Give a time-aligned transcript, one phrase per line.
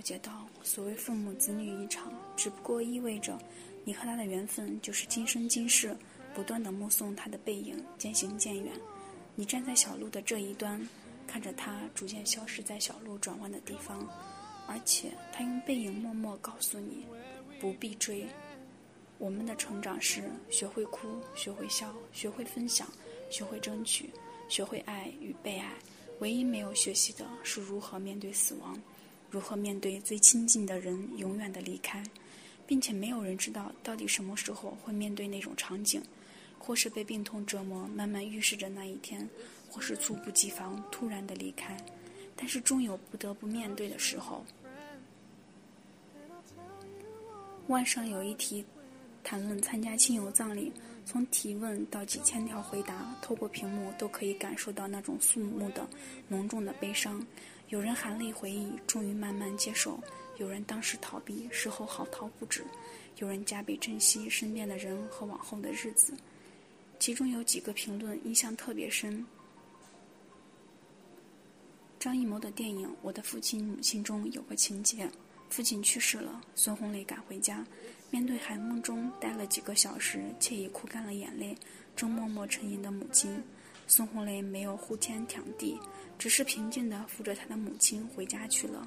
[0.00, 3.38] 了解到，所谓父母子女一场，只不过意味着
[3.84, 5.94] 你和他的缘分就是今生今世，
[6.34, 8.72] 不断的目送他的背影渐行渐远。
[9.34, 10.80] 你站在小路的这一端，
[11.26, 14.08] 看着他逐渐消失在小路转弯的地方，
[14.66, 17.04] 而且他用背影默默告诉你，
[17.60, 18.26] 不必追。
[19.18, 22.88] 我们的成长是学会哭，学会笑，学会分享，
[23.28, 24.08] 学会争取，
[24.48, 25.74] 学会爱与被爱。
[26.20, 28.80] 唯一没有学习的是如何面对死亡，
[29.30, 32.02] 如何面对最亲近的人永远的离开，
[32.66, 36.02] 并且没有人知道到底什么时候会面对那种场景，
[36.58, 39.28] 或是被病痛折磨，慢慢预示着那一天，
[39.68, 41.76] 或是猝不及防突然的离开。
[42.34, 44.44] 但是终有不得不面对的时候。
[47.68, 48.64] 万上有一题。
[49.22, 50.72] 谈论参加亲友葬礼，
[51.04, 55.86] 从提问到几千条回答，透过屏幕都可以感受到那种肃穆的、
[56.26, 57.24] 浓重的悲伤。
[57.70, 59.92] 有人含泪回忆，终于慢慢接受；
[60.38, 62.62] 有人当时逃避，事后嚎啕不止；
[63.18, 66.12] 有人加倍珍惜身边的人和往后的日子。
[66.98, 69.24] 其中有几个评论印象特别深。
[72.00, 75.08] 张艺谋的电影《我的父亲母亲》中有个情节。
[75.48, 77.64] 父亲去世了，孙红雷赶回家，
[78.10, 81.56] 面对寒风中待了几个小时，且已哭干了眼泪，
[81.94, 83.42] 正默默沉吟的母亲，
[83.90, 85.76] 孙红雷没有呼天抢地，
[86.16, 88.86] 只是平静地扶着他的母亲回家去了。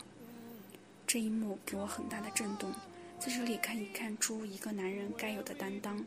[1.06, 2.72] 这一幕给我很大的震动，
[3.20, 6.02] 在这里可以看出一个男人该有的担当，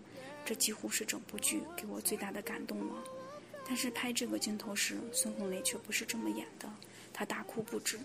[0.47, 2.95] 这几乎是整部剧给我最大的感动了。
[3.69, 6.67] 但是拍这个镜头时，孙红雷却不是这么演的，
[7.13, 8.01] 他大哭不止，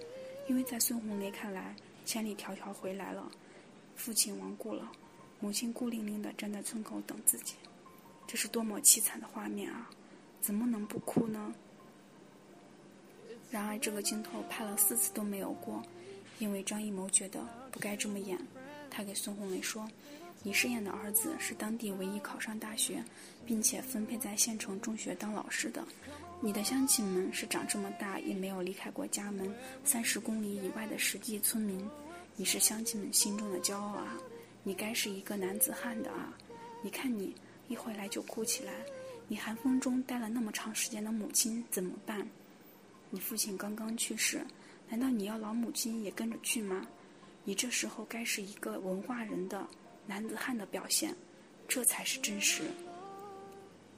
[0.50, 1.73] 因为在孙红雷看来。
[2.03, 3.31] 千里迢迢回来了，
[3.96, 4.91] 父亲亡故了，
[5.40, 7.53] 母亲孤零零的站在村口等自己，
[8.28, 9.90] 这是多么凄惨的画面啊！
[10.41, 11.53] 怎么能不哭呢？
[13.52, 15.84] 然而这个镜头拍了四次都没有过，
[16.40, 17.40] 因为张艺谋觉得
[17.72, 18.38] 不该这么演。
[18.90, 19.88] 他给孙红雷说
[20.41, 23.03] ：“你饰演的儿子是当地唯一考上大学，
[23.46, 25.85] 并且分配在县城中学当老师的。
[26.41, 29.53] 你的乡亲们是长这么大也没有离开过家门
[29.84, 31.88] 三十公里以外的实际村民。”
[32.35, 34.18] 你是乡亲们心中的骄傲啊！
[34.63, 36.35] 你该是一个男子汉的啊！
[36.81, 37.35] 你看你
[37.68, 38.73] 一回来就哭起来，
[39.28, 42.28] 你寒风中待了那么长时间的母亲怎么办？
[43.09, 44.46] 你父亲刚刚去世，
[44.90, 46.86] 难道你要老母亲也跟着去吗？
[47.44, 49.68] 你这时候该是一个文化人的
[50.06, 51.16] 男子汉的表现，
[51.68, 52.64] 这才是真实。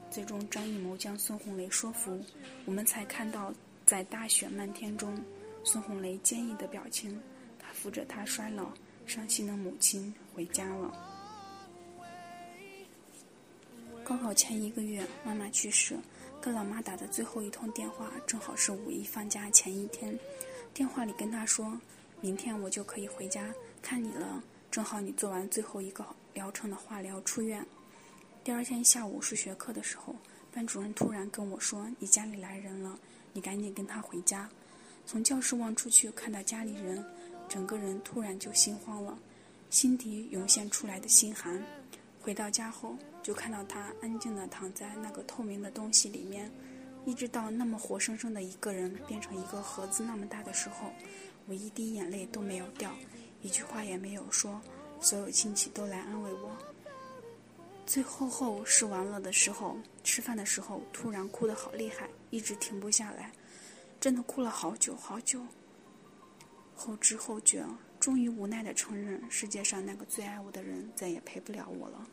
[0.10, 2.24] 最终，张艺谋将孙红雷说服，
[2.66, 3.54] 我们才看到
[3.86, 5.20] 在大雪漫天中，
[5.64, 7.20] 孙红雷坚毅的表情。
[7.60, 8.72] 他扶着他衰老、
[9.06, 11.13] 伤心的母亲回家了。
[14.14, 15.98] 高考前一个月，妈妈去世，
[16.40, 20.16] 跟老妈打的最后一通电话，正好是五一放假前一天。
[20.72, 21.82] 电话里跟她说
[22.22, 23.52] ：“明天我就可以回家
[23.82, 27.66] 看你了，正好你做完最后一个疗程的化疗出院。”
[28.44, 30.16] 第二天下午数学课的时候，
[30.52, 33.00] 班主任突然跟我说：“你家里来人了，
[33.34, 34.48] 你赶紧跟他回家。”
[35.08, 37.04] 从教室望出去，看到家里人。
[37.50, 39.18] 整个人突然就心慌了，
[39.72, 41.60] 心底涌现出来的心寒。
[42.22, 46.52] 回到家后，就看到他安静地躺在那个透明的东西里面，
[47.06, 50.92] 一直到那么活生生的一个人变成一个盒子那么大的时候，
[51.48, 52.94] 我一滴眼泪都没有掉，
[53.42, 54.62] 一句话也没有说。
[55.00, 56.52] 所有亲戚都来安慰我。
[57.86, 63.32] 最后后试完了的时候，吃饭的时候突然哭得好厉害，一直停不下来，
[64.00, 65.42] 真的哭了好久好久。
[66.76, 67.66] 后知后觉，
[68.00, 72.08] 终于无奈地承认，世界上那个最爱我的人再也陪不了我了。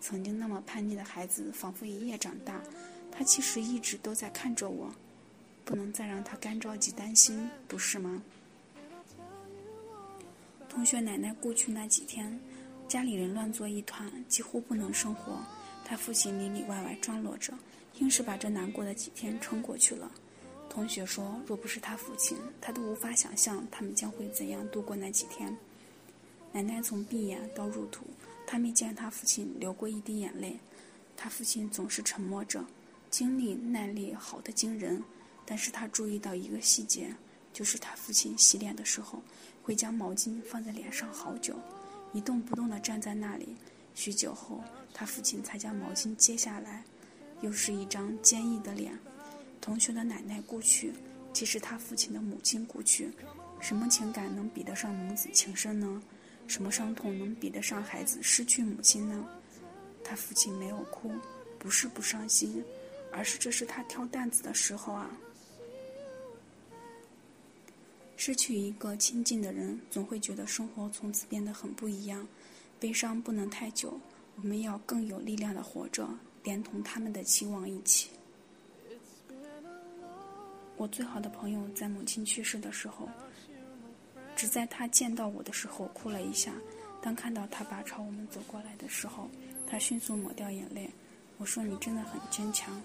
[0.00, 2.62] 曾经那么叛逆的孩子，仿佛一夜长大。
[3.10, 4.92] 他其实一直都在看着我，
[5.64, 8.22] 不能再让他干着急担心，不是吗？
[10.68, 12.38] 同学奶奶故去那几天，
[12.86, 15.38] 家里人乱作一团，几乎不能生活。
[15.84, 17.54] 他父亲里里外外张罗着，
[18.00, 20.10] 硬是把这难过的几天撑过去了。
[20.68, 25.56] 同学说：“若不是他父亲，他都无法想象他们将会怎样度过那几天。”
[26.52, 28.04] 奶奶从闭眼到入土，
[28.46, 30.58] 他没见他父亲流过一滴眼泪。
[31.16, 32.64] 他父亲总是沉默着，
[33.10, 35.02] 精力耐力好的惊人。
[35.44, 37.14] 但是他注意到一个细节，
[37.52, 39.22] 就是他父亲洗脸的时候
[39.62, 41.54] 会将毛巾放在脸上好久，
[42.12, 43.56] 一动不动地站在那里。
[43.94, 46.84] 许久后，他父亲才将毛巾揭下来，
[47.40, 48.98] 又是一张坚毅的脸。
[49.60, 50.92] 同学的奶奶故去，
[51.32, 53.10] 即是他父亲的母亲故去。
[53.58, 56.02] 什么情感能比得上母子情深呢？
[56.46, 59.26] 什么伤痛能比得上孩子失去母亲呢？
[60.02, 61.10] 他父亲没有哭，
[61.58, 62.64] 不是不伤心，
[63.12, 65.10] 而是这是他挑担子的时候啊。
[68.16, 72.26] 失去一个亲近的人，总会觉得生活从此变得很不一样。
[72.78, 73.98] 悲伤不能太久，
[74.36, 76.08] 我们要更有力量的活着，
[76.44, 78.10] 连同他们的期望一起。
[80.76, 83.08] 我最好的朋友在母亲去世的时候，
[84.36, 86.52] 只在他见到我的时候哭了一下。
[87.00, 89.28] 当看到他爸朝我们走过来的时候，
[89.66, 90.90] 他迅速抹掉眼泪。
[91.38, 92.80] 我说：“你真的很坚强。”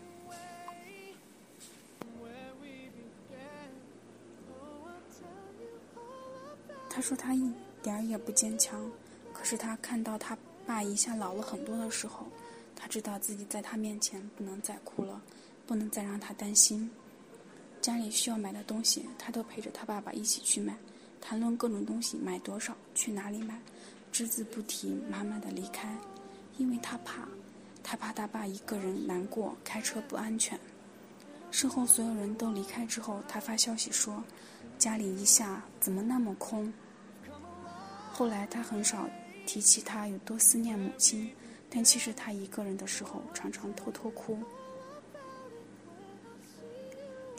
[6.89, 7.51] 他说他一
[7.81, 8.91] 点儿也不坚强，
[9.33, 12.27] 可是他看到他爸一下老了很多的时候，
[12.75, 15.21] 他知道自己在他面前不能再哭了，
[15.65, 16.91] 不能再让他担心。
[17.79, 20.75] 家里需要买的东西，他都陪着他爸爸一起去买，
[21.21, 23.57] 谈论各种东西买多少，去哪里买，
[24.11, 25.95] 只字不提妈妈的离开，
[26.57, 27.27] 因为他怕，
[27.81, 30.59] 他怕他爸一个人难过，开车不安全。
[31.51, 34.23] 事后所有人都离开之后，他发消息说。
[34.77, 36.73] 家里一下怎么那么空？
[38.11, 39.07] 后来他很少
[39.45, 41.29] 提起他有多思念母亲，
[41.69, 44.39] 但其实他一个人的时候常常偷偷哭。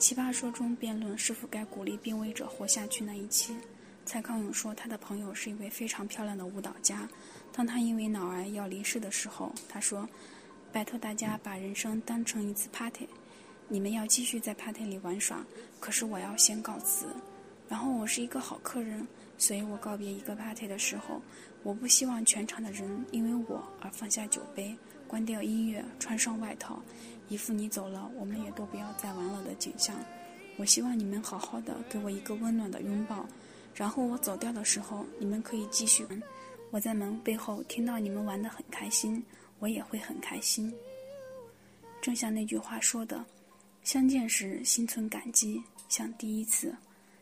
[0.03, 3.55] 奇葩说中辩论是否该鼓励病危者活下去那一期，
[4.03, 7.07] 蔡康永说他的朋友是一位非常漂亮的舞蹈家。
[7.53, 10.05] 当他因为脑癌要离世的时候，他说
[10.73, 13.07] ：“拜托大家把人生当成一次 party，
[13.69, 15.41] 你们要继续在 party 里玩耍，
[15.79, 17.05] 可是我要先告辞。”
[17.69, 19.07] 然后我是一个好客人，
[19.37, 21.21] 所以我告别一个 party 的时候，
[21.63, 24.75] 我不希望全场的人因为我而放下酒杯、
[25.13, 26.81] 关掉音乐、穿上外套，
[27.29, 29.95] 一副你走了我们也都不要再玩了的景象。
[30.57, 33.23] 我希望你们好好的给我一个温暖的拥抱，
[33.75, 36.23] 然后我走掉的时候，你们可以继续玩。
[36.71, 39.23] 我在门背后听到你们玩得很开心，
[39.59, 40.73] 我也会很开心。
[42.01, 43.23] 正像那句话说的
[43.85, 46.75] ：“相见时心存感激，像第一次。”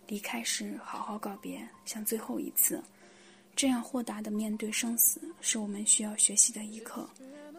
[0.08, 2.82] 离开时好好告别，像最后一次，
[3.54, 7.10] 这样豁达的面对生死，是我们需要学习的一课。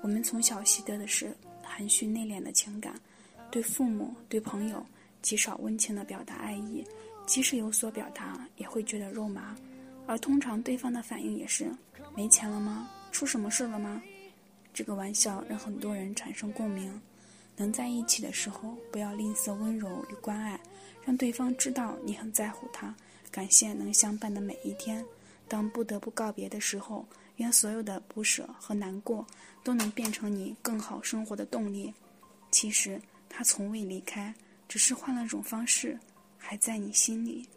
[0.02, 2.94] 我们从小习得的是含蓄内敛的情感，
[3.50, 4.84] 对父母、对朋友
[5.22, 6.84] 极少温情的表达爱意，
[7.24, 9.56] 即使有所表达，也会觉得肉麻。
[10.06, 11.70] 而通常对方的反应也是：
[12.16, 12.90] 没钱了吗？
[13.12, 14.02] 出什么事了吗？
[14.74, 17.00] 这个玩笑让很多人产生共鸣。
[17.56, 20.58] 能在一起的时候，不要吝啬温柔与关爱。
[21.04, 22.94] 让对方知道你很在乎他，
[23.30, 25.04] 感谢能相伴的每一天。
[25.46, 27.06] 当不得不告别的时候，
[27.36, 29.26] 愿所有的不舍和难过
[29.64, 31.92] 都能变成你更好生活的动力。
[32.50, 34.34] 其实他从未离开，
[34.68, 35.98] 只是换了种方式，
[36.36, 37.48] 还在你心里。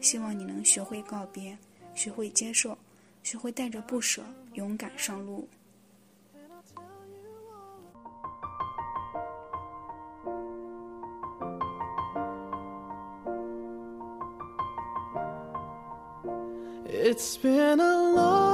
[0.00, 1.56] 希望你能学会告别，
[1.94, 2.76] 学会接受，
[3.22, 4.22] 学会带着不舍
[4.52, 5.48] 勇敢上路。
[16.86, 18.53] It's been a long